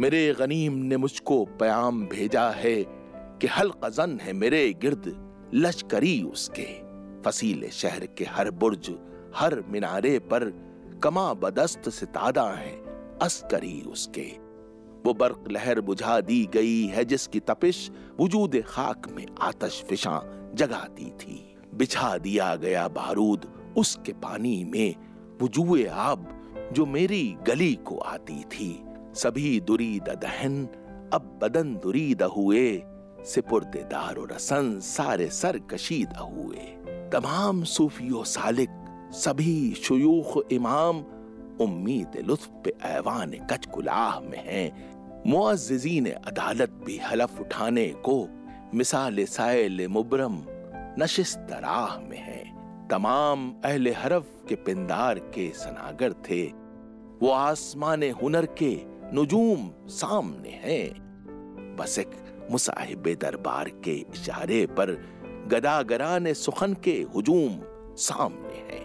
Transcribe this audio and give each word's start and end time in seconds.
मेरे 0.00 0.34
गनीम 0.34 0.72
ने 0.72 0.96
मुझको 0.96 1.44
प्याम 1.44 2.06
भेजा 2.06 2.50
है 2.50 2.84
कि 3.40 3.46
हलकजन 3.46 4.18
है 4.22 4.32
मेरे 4.32 4.72
गिर्द, 4.72 5.04
लश्करी 5.54 6.22
उसके। 6.22 6.66
फसीले 7.22 7.68
शहर 7.68 8.06
के 8.06 8.24
हर 8.24 8.50
बुर्ज, 8.50 8.90
हर 9.34 9.62
मिनारे 9.68 10.18
पर 10.18 10.44
कमा 11.02 11.34
बदस्त 11.34 11.88
से 11.88 12.06
तादा 12.06 12.48
है 12.50 12.72
अस्करी 13.22 13.80
उसके। 13.82 14.26
वो 15.06 15.14
बर्क 15.14 15.44
लहर 15.50 15.80
बुझा 15.80 16.20
दी 16.20 16.48
गई 16.54 16.86
है 16.86 17.04
जिसकी 17.04 17.40
तपिश 17.40 17.90
वजूद 18.20 18.62
खाक 18.66 19.08
में 19.16 19.26
आतश 19.40 19.84
फिशा 19.88 20.20
जगाती 20.54 21.10
थी। 21.10 21.56
बिछा 21.74 22.18
दिया 22.18 22.56
गया 22.56 22.88
बारूद 22.88 23.72
उसके 23.76 24.12
पानी 24.12 24.64
में 24.64 24.94
वजूए 25.42 25.86
आब 25.86 26.28
जो 26.72 26.86
मेरी 26.86 27.36
गली 27.46 27.74
को 27.74 27.98
आती 27.98 28.44
थी। 28.44 28.84
सभी 29.14 29.60
दुरीद 29.60 30.02
दहन, 30.02 30.66
अब 31.12 31.38
बदन 31.42 31.74
दुरीद 31.74 32.22
हुए। 32.22 32.82
सिपुर्द 33.20 33.72
दारो 33.76 34.24
रसन, 34.24 34.80
सारे 34.80 35.28
सर 35.28 35.58
कशीद 35.58 36.12
हुए। 36.12 36.56
तमाम 37.12 37.64
सूफियो 37.64 38.24
सालिक, 38.24 38.68
सभी 39.12 39.74
शुयूख 39.74 40.52
इमाम, 40.52 41.04
उम्मीद 41.60 42.24
लुत्फ 42.26 42.50
पे 42.64 42.74
ऐवान 42.82 43.30
कचकुलाह 43.30 44.20
में 44.20 44.44
हैं। 44.46 44.90
मुआजीन 45.26 46.10
अदालत 46.10 46.70
भी 46.70 46.98
हलफ 46.98 47.40
उठाने 47.40 47.88
को, 47.88 48.28
मिसाल 48.74 49.24
साइल 49.24 49.88
मुबरम 49.88 50.44
नशिस्त 51.02 51.46
राह 51.50 51.98
में 51.98 52.18
है। 52.18 52.60
तमाम 52.88 53.54
अहले 53.64 53.92
हरफ 53.92 54.26
के 54.48 54.54
पिंदार 54.54 55.18
के 55.18 55.52
सनागर 55.54 56.12
थे। 56.12 56.46
वो 57.22 57.30
आसमान 57.30 58.10
हुनर 58.10 58.46
के 58.46 58.99
नजूम 59.14 59.70
सामने 59.88 60.48
हैं। 60.48 61.76
बस 61.76 61.98
एक 61.98 62.10
मुसाहिब 62.50 63.02
दरबार 63.22 63.68
के 63.68 63.94
इशारे 63.94 64.66
पर 64.66 64.90
गदागरान 65.48 66.32
सुखन 66.32 66.74
के 66.74 66.92
हुजूम 67.14 67.60
सामने 67.96 68.58
है। 68.70 68.80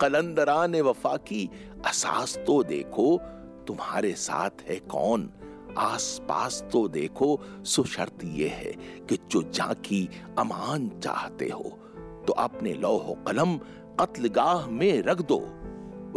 कलंदरान 0.00 0.80
वफा 0.80 1.16
की 1.16 1.50
असास 1.86 2.36
तो 2.36 2.62
देखो, 2.62 3.16
तुम्हारे 3.66 4.12
साथ 4.12 4.50
है 4.68 4.76
कौन? 4.76 5.30
आस 5.78 6.20
पास 6.28 6.64
तो 6.72 6.88
देखो 6.88 7.40
सो 7.64 7.84
शर्त 7.84 8.18
ये 8.24 8.48
है 8.48 8.72
कि 9.08 9.18
जो 9.30 9.42
जाकी 9.42 10.08
अमान 10.38 10.88
चाहते 10.88 11.48
हो। 11.48 11.78
तो 12.26 12.32
अपने 12.32 12.74
लौह 12.74 13.14
कलम 13.26 13.56
कत्लगाह 14.00 14.66
में 14.66 15.02
रख 15.02 15.20
दो, 15.20 15.38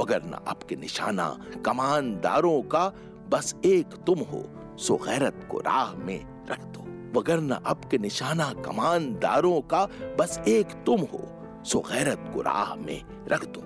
वगरना 0.04 0.46
आपके 0.48 0.76
निशाना 0.76 1.30
कमानदारों 1.66 2.62
का 2.62 2.94
बस 3.30 3.54
एक 3.66 3.94
तुम 4.08 4.20
हो, 4.22 4.44
सो 4.80 4.96
गैरत 4.98 5.48
को 5.52 5.60
राह 5.60 5.94
में 5.96 6.20
रख 6.50 6.64
दो। 6.66 6.84
वगरना 7.20 7.56
आपके 7.66 7.98
निशाना 7.98 8.52
कमानदारों 8.66 9.60
का 9.64 9.86
बस 10.20 10.40
एक 10.48 10.74
तुम 10.86 11.02
हो, 11.04 11.22
सो 11.64 11.80
गैरत 11.82 12.32
को 12.34 12.42
राह 12.42 12.76
में 12.76 13.02
रख 13.32 13.46
दो। 13.48 13.64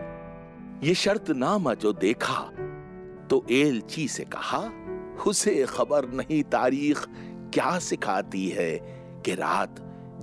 ये 0.88 0.94
शर्त 0.94 1.30
नामा 1.30 1.74
जो 1.74 1.94
देखा 1.94 2.42
तो 3.30 3.46
एलची 3.52 4.08
से 4.08 4.24
कहा, 4.26 4.60
उसे 5.28 5.66
खबर 5.70 6.08
नहीं 6.10 6.44
तारीख, 6.44 7.06
क्या 7.54 7.78
सिखाती 7.80 8.48
है 8.50 8.72
कि 9.26 9.36
रात 9.36 9.76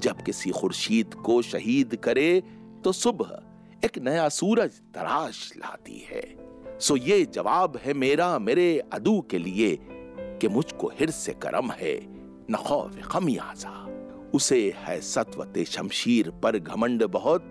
जब 0.03 0.23
किसी 0.23 0.51
खुर्शीद 0.51 1.15
को 1.27 1.41
शहीद 1.43 1.95
करे 1.97 2.43
तो 2.85 2.93
सुबह 2.93 3.39
एक 3.85 3.99
नया 3.99 4.29
सूरज 4.29 4.81
तराश 4.95 5.51
लाती 5.57 5.99
है? 6.11 6.23
सो 6.81 6.97
ये 6.97 7.25
जवाब 7.25 7.77
है 7.77 7.93
मेरा, 7.95 8.39
मेरे 8.39 8.79
अदू 8.93 9.21
के 9.21 9.39
लिए 9.39 9.79
कि 10.41 10.49
मुझको 10.49 10.89
हिर 10.89 11.11
से 11.11 11.33
करम 11.33 11.71
है, 11.71 11.95
न 12.51 12.57
खौफ 12.57 12.99
खमियाजा 13.03 13.83
उसे 14.35 14.75
है 14.77 15.01
सत्वते 15.01 15.65
शमशीर 15.65 16.31
पर 16.43 16.59
घमंड 16.59 17.05
बहुत, 17.05 17.45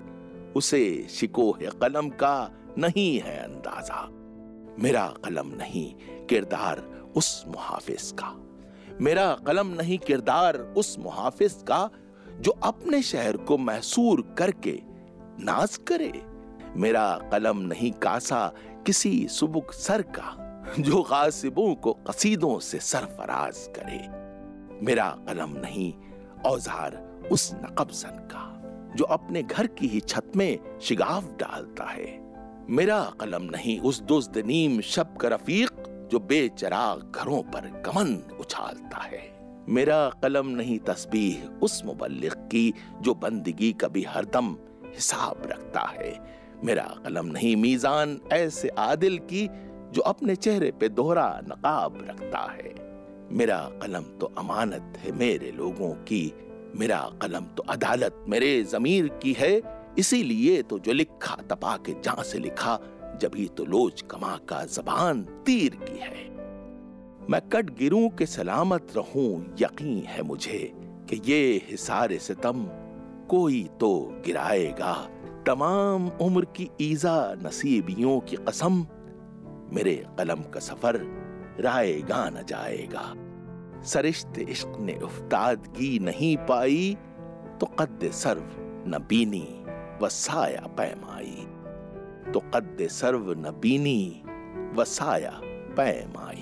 उसे 0.55 1.07
शिकोह 1.09 1.69
कलम 1.81 2.09
का 2.09 2.51
नहीं 2.77 3.19
है 3.19 3.37
अंदाज़ा। 3.39 4.01
मेरा 4.83 5.07
कलम 5.25 5.47
नहीं 5.47 5.93
किरदार 6.29 6.79
उस 7.15 7.43
मुहाफिज 7.47 8.11
का। 8.21 8.33
मेरा 9.01 9.33
कलम 9.47 9.67
नहीं 9.67 9.97
किरदार 9.97 10.57
उस 10.77 10.95
मुहाफिज 10.99 11.55
का 11.67 11.89
जो 12.39 12.51
अपने 12.51 13.01
शहर 13.01 13.37
को 13.37 13.57
महसूर 13.57 14.21
करके 14.37 14.79
नाज 15.39 15.77
करे। 15.77 16.11
मेरा 16.75 17.07
कलम 17.31 17.57
नहीं 17.57 17.91
कासा 17.91 18.47
किसी 18.85 19.27
सुबुक 19.27 19.71
सर 19.71 20.01
का, 20.01 20.41
जो 20.79 21.01
गासिबों 21.01 21.73
को 21.75 21.93
कसीदों 22.07 22.57
से 22.59 22.79
सरफराज 22.79 23.67
करे। 23.77 23.99
मेरा 24.85 25.09
कलम 25.27 25.53
नहीं, 25.57 25.93
औज़ार 26.45 26.97
उस 27.31 27.53
नकबसन 27.55 28.27
का, 28.31 28.43
जो 28.95 29.05
अपने 29.05 29.43
घर 29.43 29.67
की 29.67 29.87
ही 29.87 29.99
छत 29.99 30.31
में 30.35 30.79
शिगाफ 30.81 31.31
डालता 31.39 31.83
है। 31.83 32.07
मेरा 32.69 33.01
कलम 33.19 33.43
नहीं 33.43 33.79
उस 33.79 34.01
दुस्त 34.01 34.37
नीम 34.37 34.79
शब 34.81 35.17
का 35.17 35.27
रफीक, 35.27 35.83
जो 36.11 36.19
बेचराग 36.19 37.11
घरों 37.15 37.41
पर 37.43 37.69
गमन 37.85 38.15
उछालता 38.39 39.01
है। 39.03 39.23
मेरा 39.69 40.09
कलम 40.23 40.47
नहीं 40.47 40.77
तस्बीह 40.79 41.45
उस 41.59 41.81
मुबल्लिग 41.85 42.33
की, 42.51 42.73
जो 43.01 43.13
बंदगी 43.13 43.71
कभी 43.73 44.03
हरदम 44.03 44.55
हिसाब 44.85 45.41
रखता 45.45 45.81
है। 45.91 46.13
मेरा 46.63 46.83
कलम 47.03 47.25
नहीं, 47.25 47.55
मीजान 47.55 48.19
ऐसे 48.31 48.69
आदिल 48.69 49.17
की 49.31 49.47
जो 49.93 50.01
अपने 50.01 50.35
चेहरे 50.35 50.71
पे 50.71 50.89
दोहरा 50.89 51.27
नकाब 51.43 51.97
रखता 52.09 52.39
है। 52.51 52.73
मेरा 53.31 53.57
कलम 53.81 54.03
तो 54.19 54.31
अमानत 54.37 54.97
है 54.97 55.11
मेरे 55.11 55.51
लोगों 55.51 55.89
की, 56.03 56.33
मेरा 56.75 56.99
कलम 57.21 57.45
तो 57.57 57.63
अदालत 57.63 58.23
मेरे 58.29 58.61
जमीर 58.63 59.07
की 59.23 59.33
है। 59.33 59.61
इसीलिए 59.99 60.61
तो 60.61 60.79
जो 60.79 60.93
लिखा, 60.93 61.35
तपा 61.49 61.75
के 61.77 61.93
जहाँ 62.03 62.23
से 62.23 62.39
लिखा 62.39 62.79
जभी 63.21 63.47
तो 63.47 63.65
लोच 63.65 64.01
कमा 64.01 64.35
का 64.49 64.63
जबान 64.65 65.21
तीर 65.45 65.75
की 65.75 65.99
है। 65.99 66.23
मैं 67.29 67.41
कट 67.49 67.69
गिरूं 67.77 68.09
के 68.09 68.25
सलामत 68.25 68.87
रहूँ, 68.95 69.55
यकीन 69.59 70.03
है 70.07 70.23
मुझे 70.23 70.71
कि 71.09 71.21
ये 71.25 71.61
हिसारे 71.69 72.17
सितम 72.19 72.65
कोई 73.29 73.63
तो 73.79 74.21
गिराएगा। 74.25 74.93
तमाम 75.47 76.07
उम्र 76.21 76.45
की 76.45 76.69
ईजा 76.81 77.33
नसीबियों 77.33 78.19
की 78.19 78.35
कसम, 78.35 78.85
मेरे 79.73 79.95
कलम 80.17 80.41
का 80.53 80.59
सफ़र 80.59 80.95
राएगा 81.59 82.29
न 82.29 82.43
जाएगा। 82.49 83.13
सरिश्ते 83.83 84.41
इश्क 84.41 84.73
ने 84.79 84.93
उफ्तादगी 85.03 85.99
नहीं 85.99 86.37
पाई 86.37 86.97
तो 87.59 87.65
कद 87.79 87.99
सर्व 88.13 88.47
न 88.87 89.05
बीनी 89.09 89.47
व 90.01 90.07
साया 90.09 90.67
पैमाई। 90.77 91.47
तो 92.31 92.39
कद 92.39 92.77
सर्व 92.81 93.33
नबीनी 93.37 94.23
वसाया 94.75 95.31
पैमाई। 95.77 96.34